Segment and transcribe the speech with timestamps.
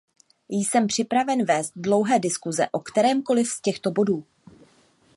[0.49, 4.25] Jsem připraven vést dlouhé diskuse o kterémkoli z těchto bodů.